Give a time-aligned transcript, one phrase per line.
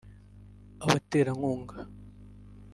[0.83, 1.77] abaterankunga